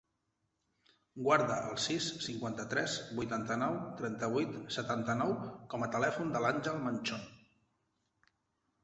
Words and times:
Guarda 1.25 1.57
el 1.73 1.75
sis, 1.83 2.07
cinquanta-tres, 2.27 2.95
vuitanta-nou, 3.19 3.77
trenta-vuit, 3.99 4.55
setanta-nou 4.77 5.35
com 5.75 5.85
a 5.87 5.91
telèfon 5.97 6.33
de 6.37 6.43
l'Àngel 6.47 6.81
Manchon. 6.87 7.29